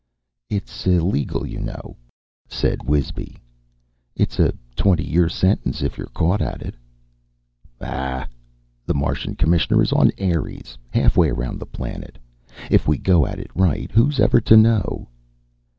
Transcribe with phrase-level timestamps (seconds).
[0.49, 1.95] "It's illegal, you know,"
[2.49, 3.37] said Wisby.
[4.15, 6.73] "It's a twenty year sentence if you're caught at it."
[7.77, 8.25] "Bah!
[8.87, 12.17] The Martian Commissioner is at Ares, halfway round the planet.
[12.71, 15.07] If we go at it right, who's ever to know?"